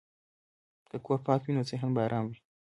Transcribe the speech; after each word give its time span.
که 0.89 0.95
کور 1.05 1.19
پاک 1.25 1.41
وي، 1.43 1.53
نو 1.55 1.63
ذهن 1.69 1.89
به 1.95 2.01
ارام 2.05 2.23
وي. 2.29 2.37